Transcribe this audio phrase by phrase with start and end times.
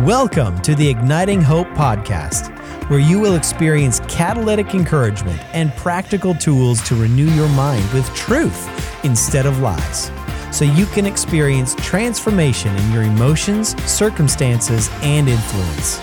[0.00, 2.54] Welcome to the Igniting Hope podcast,
[2.90, 8.68] where you will experience catalytic encouragement and practical tools to renew your mind with truth
[9.06, 10.10] instead of lies,
[10.52, 15.98] so you can experience transformation in your emotions, circumstances, and influence.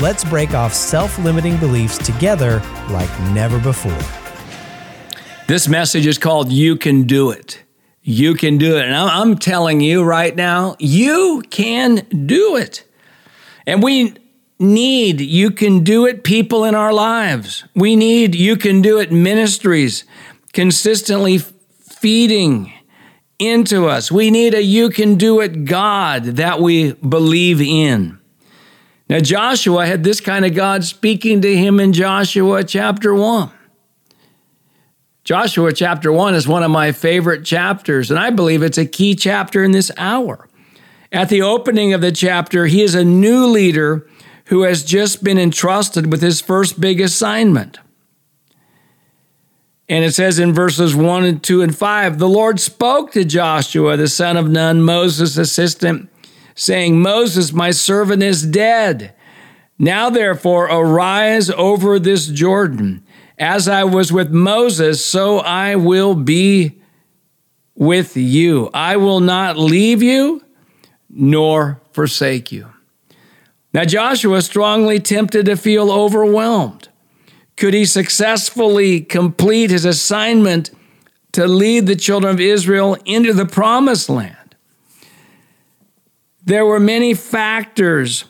[0.00, 3.98] Let's break off self limiting beliefs together like never before.
[5.48, 7.64] This message is called You Can Do It.
[8.00, 8.84] You can do it.
[8.84, 12.84] And I'm telling you right now, you can do it.
[13.68, 14.14] And we
[14.58, 17.64] need you can do it people in our lives.
[17.74, 20.04] We need you can do it ministries
[20.54, 22.72] consistently feeding
[23.38, 24.10] into us.
[24.10, 28.18] We need a you can do it God that we believe in.
[29.10, 33.50] Now, Joshua had this kind of God speaking to him in Joshua chapter 1.
[35.24, 39.14] Joshua chapter 1 is one of my favorite chapters, and I believe it's a key
[39.14, 40.48] chapter in this hour.
[41.10, 44.06] At the opening of the chapter, he is a new leader
[44.46, 47.78] who has just been entrusted with his first big assignment.
[49.88, 53.96] And it says in verses 1 and 2 and 5 The Lord spoke to Joshua,
[53.96, 56.10] the son of Nun, Moses' assistant,
[56.54, 59.14] saying, Moses, my servant, is dead.
[59.78, 63.04] Now therefore, arise over this Jordan.
[63.38, 66.82] As I was with Moses, so I will be
[67.74, 68.68] with you.
[68.74, 70.42] I will not leave you
[71.10, 72.68] nor forsake you.
[73.72, 76.88] Now, Joshua strongly tempted to feel overwhelmed.
[77.56, 80.70] Could he successfully complete his assignment
[81.32, 84.36] to lead the children of Israel into the promised land?
[86.44, 88.24] There were many factors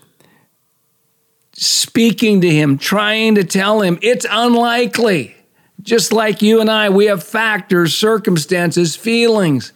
[1.52, 5.36] speaking to him, trying to tell him it's unlikely.
[5.82, 9.72] Just like you and I, we have factors, circumstances, feelings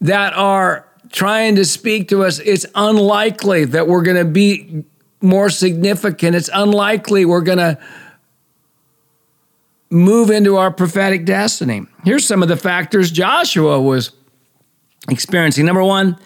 [0.00, 4.84] that are trying to speak to us, it's unlikely that we're going to be
[5.20, 6.34] more significant.
[6.34, 7.78] It's unlikely we're going to
[9.90, 11.86] move into our prophetic destiny.
[12.02, 14.10] Here's some of the factors Joshua was
[15.08, 15.64] experiencing.
[15.64, 16.18] Number one,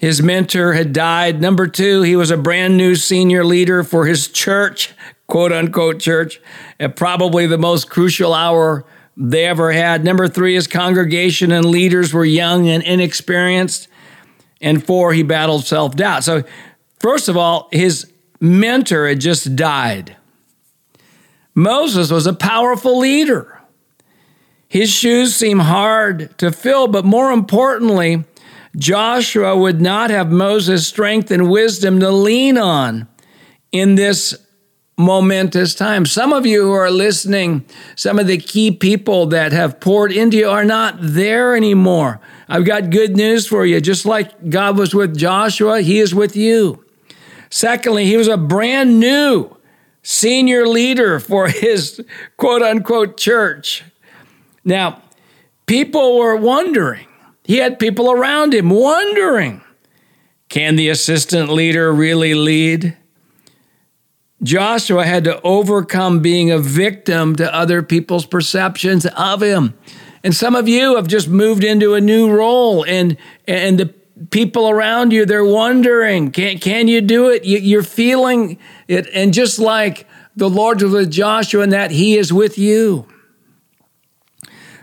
[0.00, 1.42] his mentor had died.
[1.42, 4.94] Number two, he was a brand new senior leader for his church,
[5.26, 6.40] quote unquote church,
[6.80, 8.86] at probably the most crucial hour
[9.18, 10.02] they ever had.
[10.02, 13.88] Number three, his congregation and leaders were young and inexperienced
[14.60, 16.24] and four, he battled self doubt.
[16.24, 16.44] So,
[16.98, 18.10] first of all, his
[18.40, 20.16] mentor had just died.
[21.54, 23.60] Moses was a powerful leader.
[24.68, 28.24] His shoes seem hard to fill, but more importantly,
[28.76, 33.06] Joshua would not have Moses' strength and wisdom to lean on
[33.70, 34.43] in this
[34.96, 36.06] momentous time.
[36.06, 37.64] Some of you who are listening,
[37.96, 42.20] some of the key people that have poured into you are not there anymore.
[42.48, 43.80] I've got good news for you.
[43.80, 46.84] Just like God was with Joshua, He is with you.
[47.50, 49.56] Secondly, he was a brand new
[50.02, 52.04] senior leader for his
[52.36, 53.84] quote unquote church.
[54.64, 55.02] Now,
[55.66, 57.06] people were wondering,
[57.44, 59.62] he had people around him wondering,
[60.48, 62.96] can the assistant leader really lead?
[64.44, 69.74] Joshua had to overcome being a victim to other people's perceptions of him.
[70.22, 73.16] And some of you have just moved into a new role and
[73.46, 73.94] and the
[74.30, 77.44] people around you they're wondering, can can you do it?
[77.44, 80.06] You, are feeling it and just like
[80.36, 83.06] the Lord was with Joshua and that he is with you.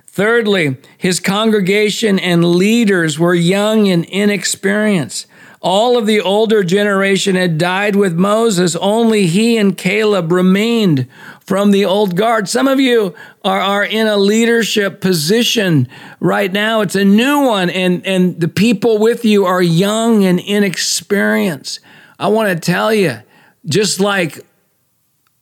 [0.07, 5.25] Thirdly, his congregation and leaders were young and inexperienced.
[5.63, 8.75] All of the older generation had died with Moses.
[8.75, 11.07] Only he and Caleb remained
[11.39, 12.49] from the old guard.
[12.49, 13.13] Some of you
[13.43, 15.87] are, are in a leadership position
[16.19, 16.81] right now.
[16.81, 21.79] It's a new one, and, and the people with you are young and inexperienced.
[22.17, 23.19] I want to tell you,
[23.63, 24.39] just like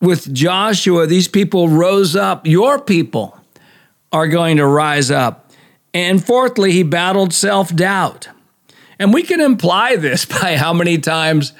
[0.02, 3.40] with Joshua, these people rose up, your people
[4.12, 5.52] are going to rise up.
[5.94, 8.28] And fourthly, he battled self doubt.
[9.00, 11.54] And we can imply this by how many times,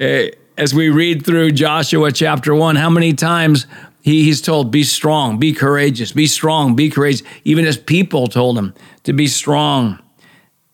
[0.00, 0.24] uh,
[0.56, 3.66] as we read through Joshua chapter 1, how many times
[4.00, 7.26] he, he's told, be strong, be courageous, be strong, be courageous.
[7.44, 8.72] Even as people told him
[9.02, 9.98] to be strong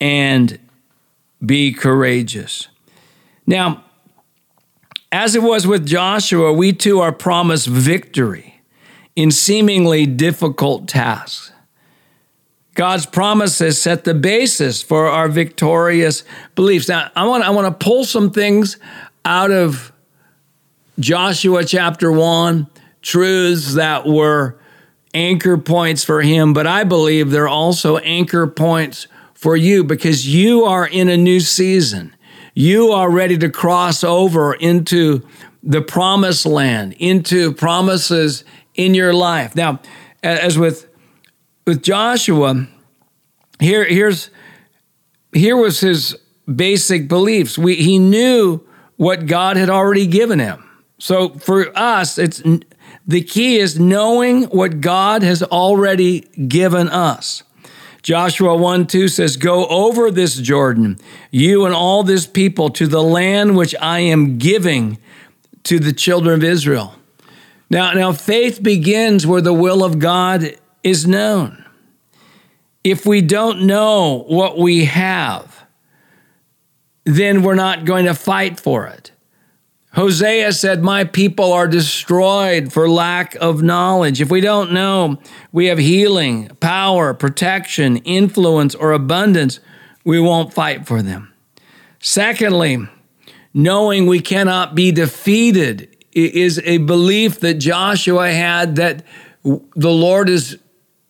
[0.00, 0.58] and
[1.44, 2.68] be courageous.
[3.46, 3.84] Now,
[5.10, 8.62] as it was with Joshua, we too are promised victory
[9.16, 11.51] in seemingly difficult tasks.
[12.74, 16.24] God's promises set the basis for our victorious
[16.54, 16.88] beliefs.
[16.88, 18.78] Now, I want, I want to pull some things
[19.24, 19.92] out of
[20.98, 22.66] Joshua chapter 1,
[23.02, 24.58] truths that were
[25.14, 30.64] anchor points for him, but I believe they're also anchor points for you because you
[30.64, 32.14] are in a new season.
[32.54, 35.26] You are ready to cross over into
[35.62, 39.54] the promised land, into promises in your life.
[39.54, 39.80] Now,
[40.22, 40.88] as with
[41.66, 42.66] with Joshua,
[43.60, 44.30] here here's
[45.32, 46.16] here was his
[46.52, 47.56] basic beliefs.
[47.56, 48.60] We, he knew
[48.96, 50.68] what God had already given him.
[50.98, 52.42] So for us, it's
[53.06, 57.42] the key is knowing what God has already given us.
[58.02, 60.98] Joshua 1 2 says, Go over this Jordan,
[61.30, 64.98] you and all this people, to the land which I am giving
[65.64, 66.96] to the children of Israel.
[67.70, 71.64] Now, now faith begins where the will of God is known.
[72.84, 75.64] If we don't know what we have,
[77.04, 79.12] then we're not going to fight for it.
[79.94, 84.20] Hosea said, My people are destroyed for lack of knowledge.
[84.20, 85.18] If we don't know
[85.52, 89.60] we have healing, power, protection, influence, or abundance,
[90.04, 91.32] we won't fight for them.
[92.00, 92.88] Secondly,
[93.52, 99.04] knowing we cannot be defeated is a belief that Joshua had that
[99.44, 100.58] the Lord is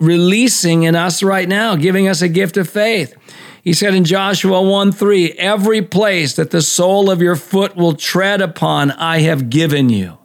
[0.03, 3.17] releasing in us right now, giving us a gift of faith.
[3.63, 7.95] He said in Joshua 1 3, Every place that the sole of your foot will
[7.95, 10.19] tread upon, I have given you.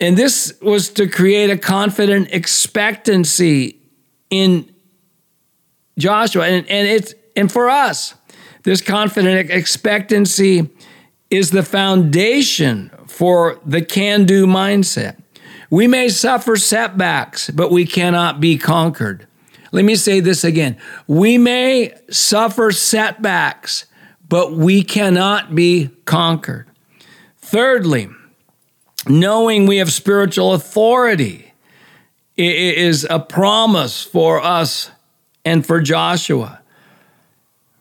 [0.00, 3.80] And this was to create a confident expectancy
[4.30, 4.72] in
[5.98, 6.46] Joshua.
[6.46, 8.14] And, and it's and for us,
[8.62, 10.70] this confident expectancy
[11.28, 15.16] is the foundation for the can do mindset.
[15.70, 19.26] We may suffer setbacks, but we cannot be conquered.
[19.72, 20.76] Let me say this again.
[21.06, 23.86] We may suffer setbacks,
[24.28, 26.66] but we cannot be conquered.
[27.38, 28.08] Thirdly,
[29.06, 31.52] knowing we have spiritual authority
[32.36, 34.90] is a promise for us
[35.44, 36.60] and for Joshua.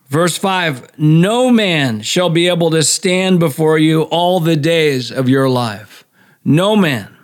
[0.07, 5.29] Verse 5 No man shall be able to stand before you all the days of
[5.29, 6.03] your life.
[6.43, 7.15] No man.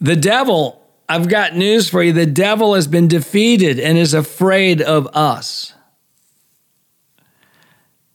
[0.00, 0.78] The devil
[1.08, 2.12] I've got news for you.
[2.12, 5.72] The devil has been defeated and is afraid of us.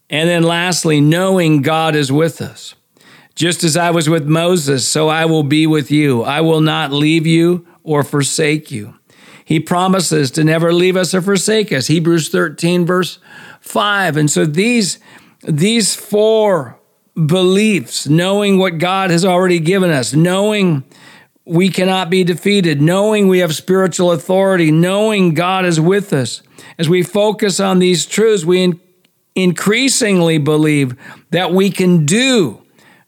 [0.10, 2.76] And then lastly, knowing God is with us.
[3.34, 6.22] Just as I was with Moses, so I will be with you.
[6.22, 8.94] I will not leave you or forsake you.
[9.44, 11.88] He promises to never leave us or forsake us.
[11.88, 13.18] Hebrews 13, verse
[13.60, 14.18] 5.
[14.18, 15.00] And so these,
[15.42, 16.80] these four
[17.16, 20.84] beliefs, knowing what God has already given us, knowing
[21.46, 26.42] we cannot be defeated, knowing we have spiritual authority, knowing God is with us.
[26.78, 28.80] As we focus on these truths, we in-
[29.36, 30.96] increasingly believe
[31.32, 32.62] that we can do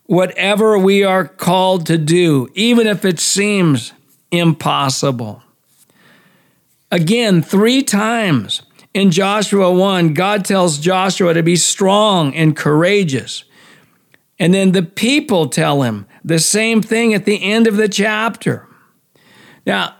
[0.05, 3.93] whatever we are called to do, even if it seems
[4.31, 5.41] impossible.
[6.91, 8.61] Again, three times
[8.93, 13.43] in Joshua 1, God tells Joshua to be strong and courageous.
[14.37, 18.67] And then the people tell him the same thing at the end of the chapter.
[19.65, 19.95] Now,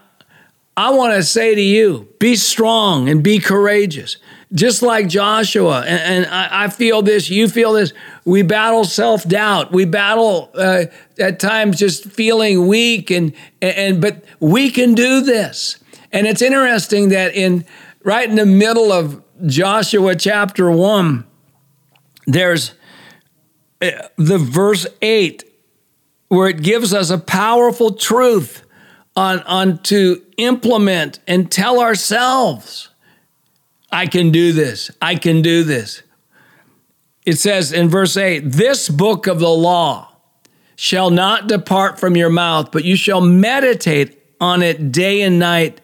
[0.76, 4.18] I want to say to you be strong and be courageous.
[4.52, 7.92] Just like Joshua, and, and I, I, feel this, you feel this.
[8.24, 9.72] We battle self doubt.
[9.72, 10.84] We battle uh,
[11.18, 15.80] at times just feeling weak, and, and but we can do this.
[16.12, 17.64] And it's interesting that in
[18.04, 21.24] right in the middle of Joshua chapter one,
[22.28, 22.74] there's
[23.80, 25.42] the verse 8
[26.28, 28.62] where it gives us a powerful truth
[29.14, 32.90] on, on to implement and tell ourselves
[33.92, 34.90] i can do this.
[35.00, 36.02] I can do this.
[37.24, 40.12] It says in verse 8 this book of the law
[40.74, 45.80] shall not depart from your mouth but you shall meditate on it day and night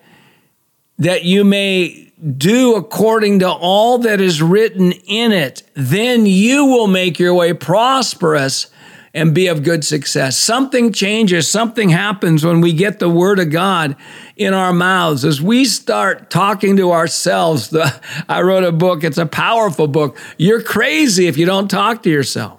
[0.99, 6.87] that you may do according to all that is written in it, then you will
[6.87, 8.68] make your way prosperous
[9.14, 10.37] and be of good success.
[10.37, 13.97] Something changes, something happens when we get the word of God
[14.37, 15.25] in our mouths.
[15.25, 20.16] As we start talking to ourselves, the, I wrote a book, it's a powerful book.
[20.38, 22.59] You're crazy if you don't talk to yourself.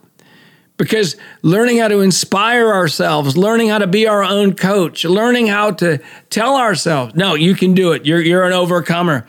[0.76, 5.72] Because learning how to inspire ourselves, learning how to be our own coach, learning how
[5.72, 8.06] to tell ourselves, no, you can do it.
[8.06, 9.28] You're, you're an overcomer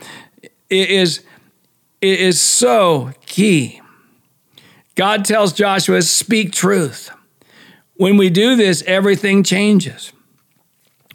[0.71, 1.23] is,
[2.01, 3.81] is so key.
[4.95, 7.11] God tells Joshua, speak truth.
[7.97, 10.13] When we do this, everything changes.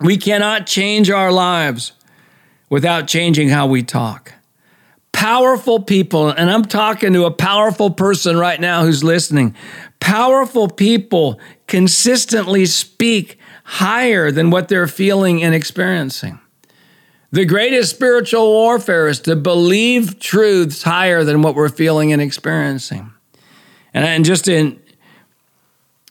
[0.01, 1.93] We cannot change our lives
[2.69, 4.33] without changing how we talk.
[5.11, 9.55] Powerful people, and I'm talking to a powerful person right now who's listening.
[9.99, 16.39] Powerful people consistently speak higher than what they're feeling and experiencing.
[17.31, 23.11] The greatest spiritual warfare is to believe truths higher than what we're feeling and experiencing.
[23.93, 24.79] And, and just in,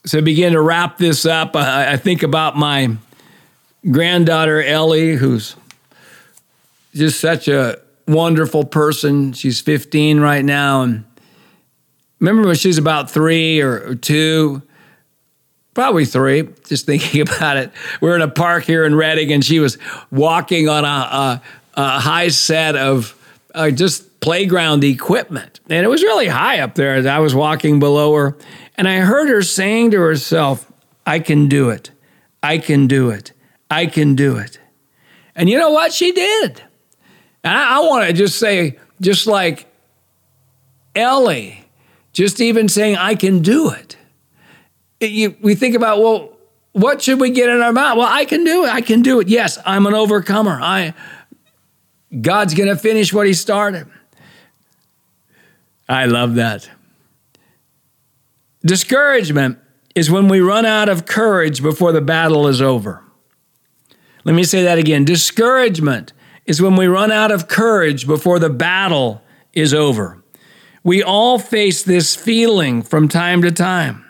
[0.05, 2.95] so begin to wrap this up, I, I think about my
[3.89, 5.55] granddaughter Ellie, who's
[6.93, 9.33] just such a wonderful person.
[9.33, 10.81] She's 15 right now.
[10.81, 11.05] And
[12.19, 14.61] remember when she was about three or, or two,
[15.73, 17.71] probably three, just thinking about it.
[18.01, 19.77] We are in a park here in Redding and she was
[20.11, 21.41] walking on a, a,
[21.75, 23.15] a high set of
[23.53, 25.59] uh, just playground equipment.
[25.69, 28.37] And it was really high up there as I was walking below her.
[28.75, 30.71] And I heard her saying to herself,
[31.05, 31.91] I can do it.
[32.43, 33.33] I can do it.
[33.69, 34.59] I can do it.
[35.35, 35.93] And you know what?
[35.93, 36.63] She did.
[37.43, 39.67] I, I want to just say, just like
[40.95, 41.65] Ellie,
[42.13, 43.97] just even saying, I can do it.
[44.99, 46.33] it you, we think about, well,
[46.73, 47.97] what should we get in our mouth?
[47.97, 48.69] Well, I can do it.
[48.69, 49.27] I can do it.
[49.27, 50.59] Yes, I'm an overcomer.
[50.61, 50.93] I
[52.21, 53.87] God's going to finish what he started.
[55.89, 56.69] I love that.
[58.63, 59.57] Discouragement
[59.95, 63.03] is when we run out of courage before the battle is over.
[64.23, 65.03] Let me say that again.
[65.03, 66.13] Discouragement
[66.45, 70.21] is when we run out of courage before the battle is over.
[70.83, 74.05] We all face this feeling from time to time.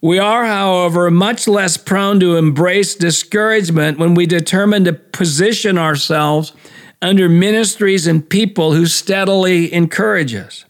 [0.00, 6.52] We are, however, much less prone to embrace discouragement when we determine to position ourselves
[7.00, 10.64] under ministries and people who steadily encourage us.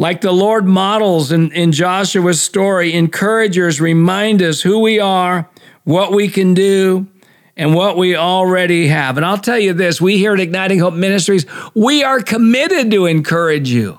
[0.00, 5.46] Like the Lord models in, in Joshua's story, encouragers remind us who we are,
[5.84, 7.06] what we can do,
[7.54, 9.18] and what we already have.
[9.18, 13.04] And I'll tell you this we here at Igniting Hope Ministries, we are committed to
[13.04, 13.98] encourage you.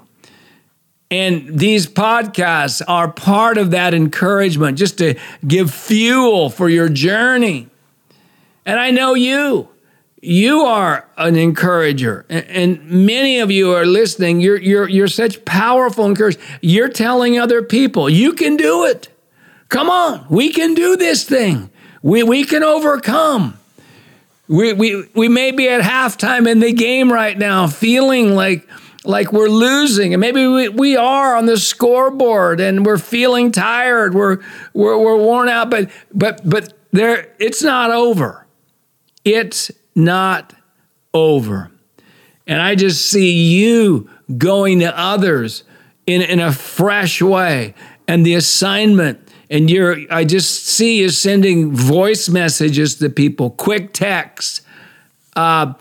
[1.11, 7.69] And these podcasts are part of that encouragement, just to give fuel for your journey.
[8.65, 9.69] And I know you.
[10.23, 14.39] You are an encourager, and many of you are listening.
[14.39, 16.41] You're, you're, you're such powerful encouragers.
[16.61, 19.09] You're telling other people, you can do it.
[19.69, 21.71] Come on, we can do this thing.
[22.03, 23.57] We, we can overcome.
[24.47, 28.67] We, we, we may be at halftime in the game right now, feeling like,
[29.03, 30.13] like we're losing.
[30.13, 34.13] And maybe we, we are on the scoreboard and we're feeling tired.
[34.13, 34.39] We're,
[34.73, 38.45] we're, we're worn out, but, but, but there, it's not over.
[39.23, 40.53] It's not
[41.13, 41.71] over.
[42.47, 45.63] And I just see you going to others
[46.07, 47.73] in, in a fresh way.
[48.07, 53.91] And the assignment and you're I just see you sending voice messages to people, quick
[53.93, 54.61] texts,
[55.35, 55.73] uh,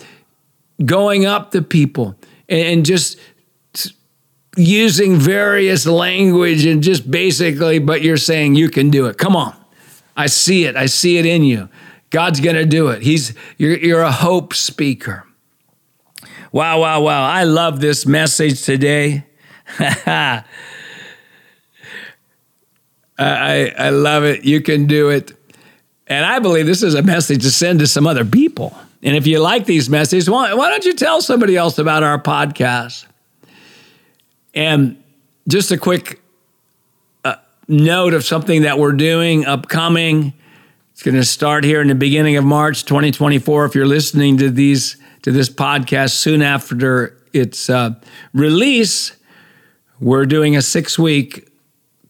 [0.85, 2.17] going up to people,
[2.49, 3.19] and, and just
[4.57, 9.17] using various language and just basically, but you're saying you can do it.
[9.17, 9.57] Come on,
[10.17, 10.75] I see it.
[10.75, 11.69] I see it in you.
[12.11, 13.02] God's gonna do it.
[13.02, 15.25] He's you're, you're a hope speaker.
[16.52, 17.25] Wow, wow, wow!
[17.25, 19.25] I love this message today.
[23.21, 24.45] I, I love it.
[24.45, 25.33] You can do it.
[26.07, 28.76] And I believe this is a message to send to some other people.
[29.02, 32.21] And if you like these messages, why, why don't you tell somebody else about our
[32.21, 33.07] podcast?
[34.55, 35.02] And
[35.49, 36.21] just a quick
[37.25, 37.37] uh,
[37.69, 40.33] note of something that we're doing upcoming.
[41.00, 43.64] It's going to start here in the beginning of March 2024.
[43.64, 47.95] If you're listening to these to this podcast soon after its uh,
[48.35, 49.16] release,
[49.99, 51.49] we're doing a six week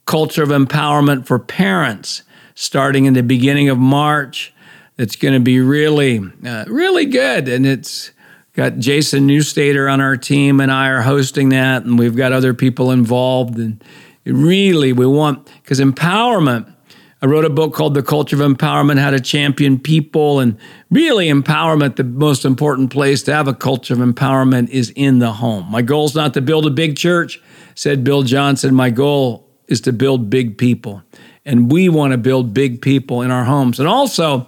[0.07, 2.25] culture of empowerment for parents
[2.57, 4.53] starting in the beginning of March.
[4.99, 7.47] It's going to be really, uh, really good.
[7.47, 8.11] And it's
[8.55, 12.55] got Jason Newstater on our team, and I are hosting that, and we've got other
[12.55, 13.57] people involved.
[13.57, 13.85] And
[14.25, 16.75] really, we want, because empowerment,
[17.23, 20.41] I wrote a book called The Culture of Empowerment How to Champion People.
[20.41, 20.57] And
[20.91, 25.33] really, empowerment, the most important place to have a culture of empowerment is in the
[25.33, 25.71] home.
[25.71, 27.43] My goal is not to build a big church,
[27.75, 28.75] said Bill Johnson.
[28.75, 31.03] My goal is to build big people.
[31.45, 33.79] And we want to build big people in our homes.
[33.79, 34.47] And also,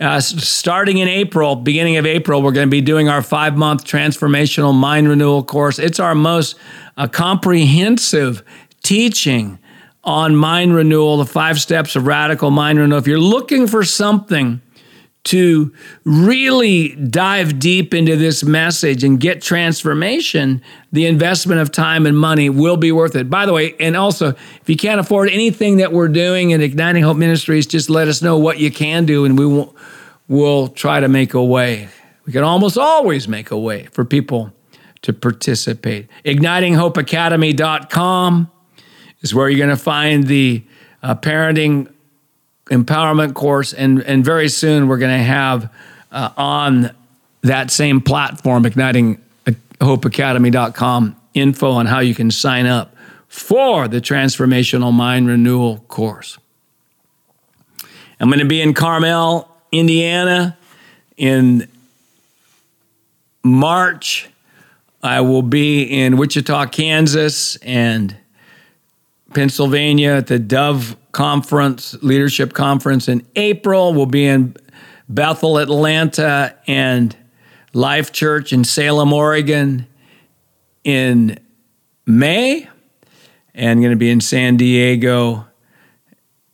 [0.00, 3.84] uh, starting in April, beginning of April, we're going to be doing our five month
[3.84, 5.78] transformational mind renewal course.
[5.78, 6.56] It's our most
[6.96, 8.42] uh, comprehensive
[8.82, 9.60] teaching
[10.04, 12.98] on mind renewal, the five steps of radical mind renewal.
[12.98, 14.62] If you're looking for something
[15.24, 15.74] to
[16.04, 22.48] really dive deep into this message and get transformation, the investment of time and money
[22.48, 23.28] will be worth it.
[23.28, 27.02] By the way, and also, if you can't afford anything that we're doing in Igniting
[27.02, 29.76] Hope Ministries, just let us know what you can do and we will
[30.28, 31.88] we'll try to make a way.
[32.24, 34.52] We can almost always make a way for people
[35.02, 36.08] to participate.
[36.24, 38.50] IgnitingHopeAcademy.com
[39.22, 40.62] is where you're going to find the
[41.02, 41.90] uh, parenting
[42.66, 45.72] empowerment course, and and very soon we're going to have
[46.12, 46.90] uh, on
[47.42, 52.94] that same platform, ignitinghopeacademy.com, info on how you can sign up
[53.28, 56.38] for the Transformational Mind Renewal course.
[58.20, 60.58] I'm going to be in Carmel, Indiana
[61.16, 61.68] in
[63.44, 64.28] March.
[65.02, 68.16] I will be in Wichita, Kansas, and
[69.34, 73.92] Pennsylvania at the Dove Conference, Leadership Conference in April.
[73.92, 74.56] We'll be in
[75.08, 77.16] Bethel, Atlanta, and
[77.72, 79.86] Life Church in Salem, Oregon
[80.84, 81.38] in
[82.06, 82.68] May,
[83.54, 85.46] and going to be in San Diego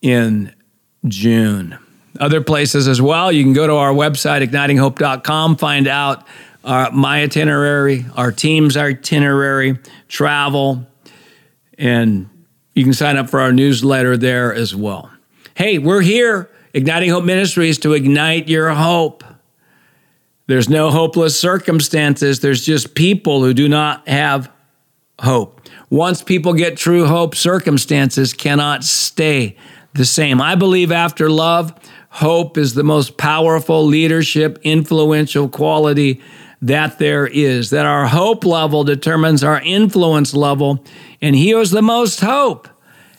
[0.03, 0.53] in
[1.07, 1.79] June.
[2.19, 3.31] Other places as well.
[3.31, 6.27] You can go to our website, ignitinghope.com, find out
[6.65, 9.79] my itinerary, our team's itinerary,
[10.09, 10.87] travel,
[11.79, 12.29] and
[12.75, 15.11] you can sign up for our newsletter there as well.
[15.55, 19.23] Hey, we're here, Igniting Hope Ministries, to ignite your hope.
[20.47, 24.51] There's no hopeless circumstances, there's just people who do not have
[25.21, 25.61] hope.
[25.89, 29.57] Once people get true hope, circumstances cannot stay
[29.95, 30.41] the same.
[30.41, 31.73] I believe after love,
[32.11, 36.21] hope is the most powerful leadership, influential quality
[36.65, 37.71] that there is.
[37.71, 40.83] That our hope level determines our influence level,
[41.21, 42.69] and he who has the most hope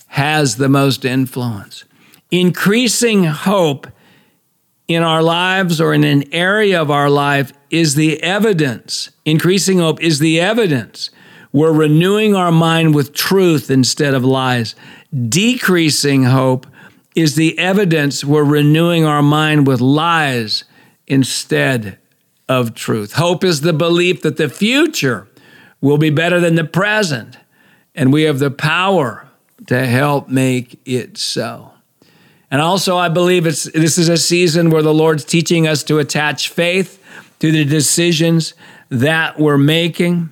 [0.08, 1.86] has the most influence.
[2.32, 3.88] Increasing hope
[4.88, 9.12] in our lives or in an area of our life is the evidence.
[9.26, 11.12] Increasing hope is the evidence.
[11.52, 14.76] We're renewing our mind with truth instead of lies.
[15.30, 16.66] Decreasing hope
[17.16, 20.64] is the evidence we're renewing our mind with lies
[21.08, 22.00] instead
[22.48, 23.14] of truth.
[23.14, 25.28] Hope is the belief that the future
[25.82, 27.38] will be better than the present,
[27.94, 29.28] and we have the power
[29.68, 31.72] to help make it so.
[32.52, 36.00] And also, I believe it's, this is a season where the Lord's teaching us to
[36.00, 37.02] attach faith
[37.40, 38.54] to the decisions
[38.90, 40.32] that we're making.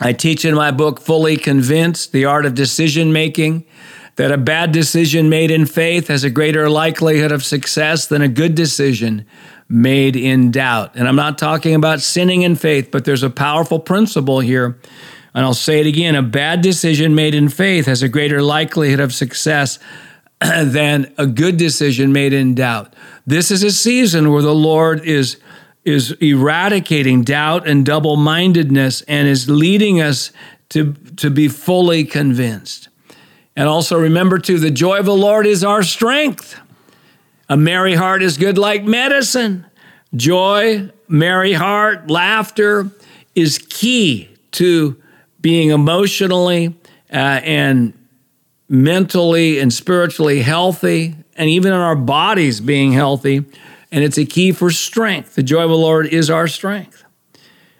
[0.00, 3.64] I teach in my book, Fully Convinced The Art of Decision Making,
[4.16, 8.28] that a bad decision made in faith has a greater likelihood of success than a
[8.28, 9.26] good decision
[9.68, 10.94] made in doubt.
[10.94, 14.78] And I'm not talking about sinning in faith, but there's a powerful principle here.
[15.34, 19.00] And I'll say it again a bad decision made in faith has a greater likelihood
[19.00, 19.78] of success
[20.40, 22.94] than a good decision made in doubt.
[23.26, 25.38] This is a season where the Lord is
[25.84, 30.32] is eradicating doubt and double mindedness and is leading us
[30.70, 32.88] to, to be fully convinced.
[33.54, 36.58] And also remember, too, the joy of the Lord is our strength.
[37.54, 39.64] A merry heart is good like medicine.
[40.16, 42.90] Joy, merry heart, laughter
[43.36, 45.00] is key to
[45.40, 46.74] being emotionally
[47.12, 47.14] uh,
[47.44, 47.92] and
[48.68, 53.44] mentally and spiritually healthy, and even in our bodies being healthy
[53.92, 55.36] and it's a key for strength.
[55.36, 57.03] The joy of the Lord is our strength.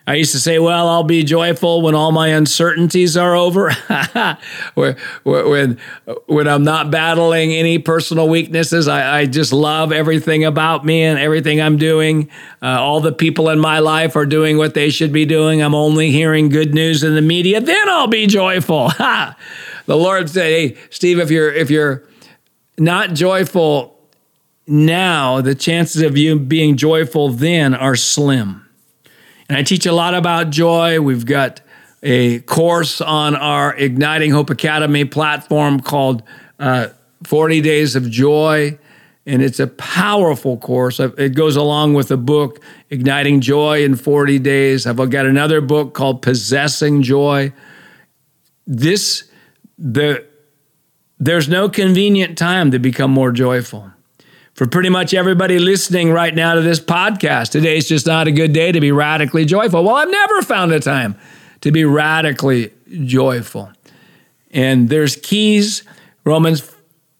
[0.06, 3.72] I used to say, well, I'll be joyful when all my uncertainties are over,
[4.74, 8.86] when, when, I'm not battling any personal weaknesses.
[8.86, 12.28] I, I, just love everything about me and everything I'm doing.
[12.60, 15.62] Uh, all the people in my life are doing what they should be doing.
[15.62, 17.62] I'm only hearing good news in the media.
[17.62, 18.88] Then I'll be joyful.
[18.98, 19.36] the
[19.88, 22.04] Lord said, hey, Steve, if you're, if you're
[22.76, 23.98] not joyful
[24.66, 28.63] now, the chances of you being joyful then are slim.
[29.48, 31.00] And I teach a lot about joy.
[31.00, 31.60] We've got
[32.02, 36.22] a course on our Igniting Hope Academy platform called
[36.58, 36.88] uh,
[37.24, 38.78] 40 Days of Joy.
[39.26, 41.00] And it's a powerful course.
[41.00, 44.86] It goes along with a book, Igniting Joy in 40 Days.
[44.86, 47.52] I've got another book called Possessing Joy.
[48.66, 49.30] This,
[49.78, 50.26] the,
[51.18, 53.90] there's no convenient time to become more joyful
[54.54, 57.50] for pretty much everybody listening right now to this podcast.
[57.50, 59.82] Today is just not a good day to be radically joyful.
[59.82, 61.16] Well, I've never found a time
[61.60, 62.72] to be radically
[63.04, 63.72] joyful.
[64.52, 65.82] And there's keys.
[66.24, 66.72] Romans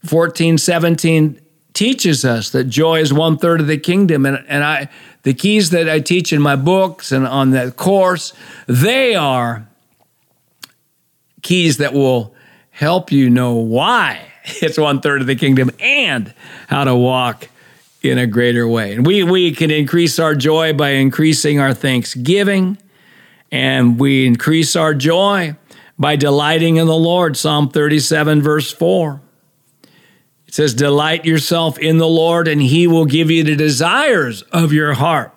[0.05, 1.41] 14, 17
[1.73, 4.27] teaches us that joy is one third of the kingdom.
[4.27, 4.89] And, and I
[5.25, 8.33] the keys that I teach in my books and on that course,
[8.69, 9.67] they are
[11.43, 12.35] keys that will
[12.71, 16.33] help you know why it's one third of the kingdom and
[16.69, 17.49] how to walk
[18.03, 18.95] in a greater way.
[18.95, 22.79] And we, we can increase our joy by increasing our thanksgiving,
[23.51, 25.57] and we increase our joy
[25.99, 27.37] by delighting in the Lord.
[27.37, 29.21] Psalm 37, verse 4.
[30.47, 34.73] It says, Delight yourself in the Lord, and he will give you the desires of
[34.73, 35.33] your heart.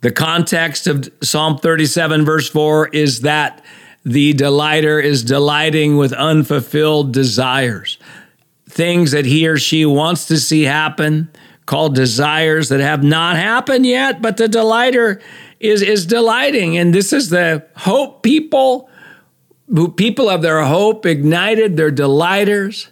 [0.00, 3.64] The context of Psalm 37, verse 4 is that
[4.10, 7.98] the delighter is delighting with unfulfilled desires,
[8.68, 11.30] things that he or she wants to see happen,
[11.66, 15.20] called desires that have not happened yet, but the delighter
[15.60, 16.78] is, is delighting.
[16.78, 18.88] And this is the hope people
[19.68, 22.88] who people of their hope ignited, they're delighters,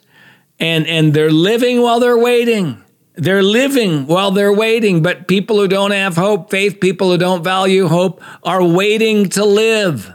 [0.58, 2.82] and, and they're living while they're waiting.
[3.14, 7.42] They're living while they're waiting, but people who don't have hope, faith people who don't
[7.42, 10.12] value hope, are waiting to live.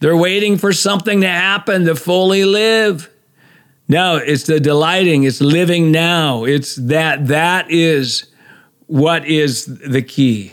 [0.00, 3.10] They're waiting for something to happen to fully live.
[3.88, 6.44] No, it's the delighting, it's living now.
[6.44, 8.26] It's that that is
[8.86, 10.52] what is the key.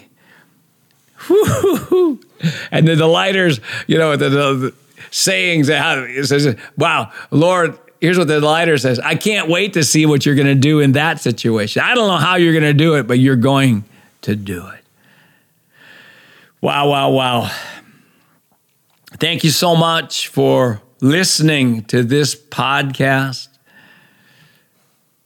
[2.72, 4.74] and the delighters, you know, the, the, the
[5.12, 10.26] sayings, says, wow, Lord, here's what the lighter says I can't wait to see what
[10.26, 11.82] you're going to do in that situation.
[11.82, 13.84] I don't know how you're going to do it, but you're going
[14.24, 14.84] to do it.
[16.62, 17.52] Wow, wow, wow.
[19.14, 23.48] Thank you so much for listening to this podcast.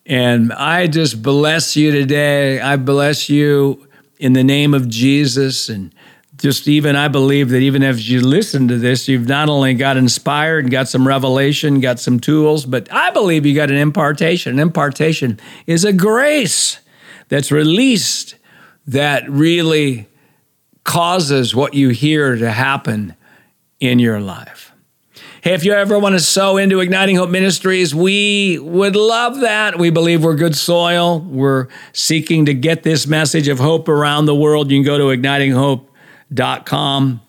[0.06, 2.62] And I just bless you today.
[2.62, 3.88] I bless you
[4.20, 5.67] in the name of Jesus.
[5.67, 5.96] And
[6.38, 9.98] just even I believe that even if you listen to this, you've not only got
[9.98, 14.54] inspired, got some revelation, got some tools, but I believe you got an impartation.
[14.54, 16.80] An impartation is a grace
[17.30, 18.36] that's released
[18.86, 20.08] that really
[20.84, 23.15] causes what you hear to happen
[23.82, 24.72] in your life.
[25.41, 29.80] Hey, if you ever want to sow into Igniting Hope Ministries, we would love that.
[29.80, 31.20] We believe we're good soil.
[31.20, 34.70] We're seeking to get this message of hope around the world.
[34.70, 35.89] You can go to Igniting Hope
[36.65, 37.22] com.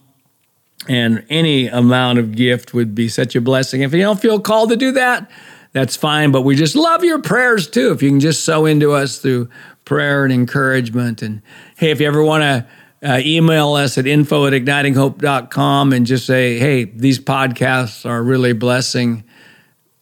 [0.89, 3.83] And any amount of gift would be such a blessing.
[3.83, 5.31] If you don't feel called to do that,
[5.73, 6.33] that's fine.
[6.33, 7.93] But we just love your prayers too.
[7.93, 9.49] If you can just sow into us through
[9.85, 11.23] prayer and encouragement.
[11.23, 11.41] And
[11.77, 12.67] hey, if you ever want to
[13.03, 18.53] uh, email us at info at ignitinghope.com and just say, hey, these podcasts are really
[18.53, 19.25] blessing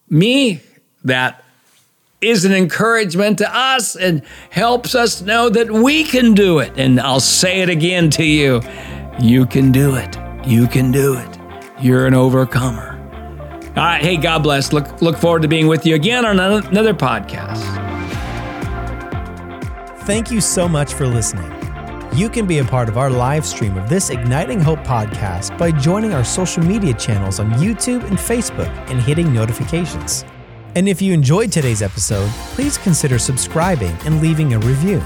[0.09, 0.61] me,
[1.05, 1.43] that
[2.21, 6.73] is an encouragement to us and helps us know that we can do it.
[6.77, 8.61] And I'll say it again to you
[9.21, 10.17] you can do it.
[10.47, 11.39] You can do it.
[11.79, 12.97] You're an overcomer.
[13.77, 14.01] All right.
[14.01, 14.73] Hey, God bless.
[14.73, 17.61] Look, look forward to being with you again on another podcast.
[20.05, 21.60] Thank you so much for listening.
[22.13, 25.71] You can be a part of our live stream of this Igniting Hope podcast by
[25.71, 30.25] joining our social media channels on YouTube and Facebook and hitting notifications.
[30.75, 34.99] And if you enjoyed today's episode, please consider subscribing and leaving a review.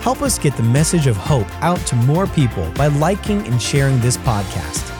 [0.00, 4.00] Help us get the message of hope out to more people by liking and sharing
[4.00, 4.90] this podcast.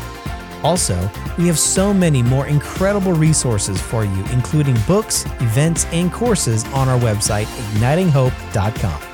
[0.62, 6.66] Also, we have so many more incredible resources for you, including books, events, and courses
[6.66, 9.13] on our website, ignitinghope.com.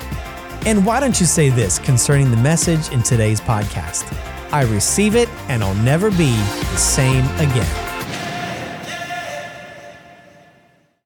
[0.66, 4.04] And why don't you say this concerning the message in today's podcast?
[4.52, 7.89] I receive it and I'll never be the same again.